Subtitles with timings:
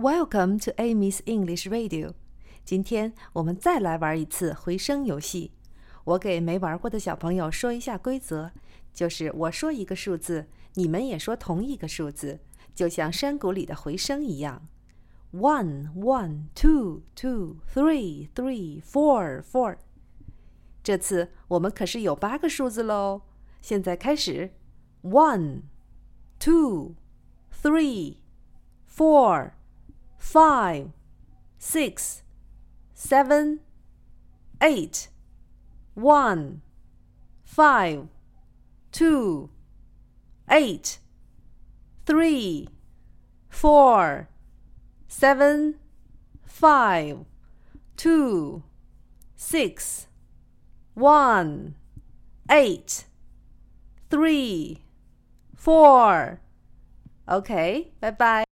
[0.00, 2.14] Welcome to Amy's English Radio。
[2.64, 5.52] 今天我们再来玩一次回声游戏。
[6.04, 8.50] 我给没玩过的小朋友说一下规则，
[8.94, 12.40] 就是我说一个数字，你们也说同一个数字，
[12.74, 14.66] 就像山谷里的回声一样。
[15.34, 19.76] One, one, two, two, three, three, four, four。
[20.82, 23.20] 这次我们可是有八个数字喽。
[23.60, 24.54] 现在开始
[25.02, 25.64] ，one,
[26.38, 26.94] two,
[27.62, 28.16] three,
[28.90, 29.50] four,
[30.20, 30.90] five,
[31.58, 32.22] six,
[32.94, 33.60] seven,
[34.62, 35.08] eight,
[35.94, 36.60] one,
[37.42, 38.06] five,
[38.92, 39.50] two,
[40.48, 40.98] eight,
[42.06, 42.68] three,
[43.48, 44.28] four,
[45.08, 45.74] seven,
[46.44, 47.24] five,
[47.96, 48.62] two,
[49.34, 50.06] six,
[50.94, 51.74] one,
[52.50, 53.06] eight,
[54.10, 54.82] three,
[55.56, 56.40] four.
[57.26, 58.49] OK，拜拜。